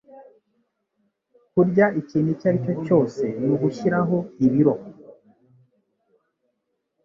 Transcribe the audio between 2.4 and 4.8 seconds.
aricyo cyose ni ugushyiraho ibiro.